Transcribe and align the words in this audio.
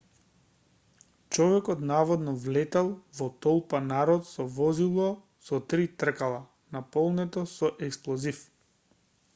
човекот 1.35 1.83
наводно 1.89 2.33
влетал 2.45 2.89
во 3.19 3.27
толпа 3.47 3.81
народ 3.91 4.25
со 4.31 4.47
возило 4.57 5.07
со 5.51 5.61
три 5.75 5.87
тркала 6.05 6.43
наполнето 6.79 7.47
со 7.55 7.73
експлозив 7.91 8.45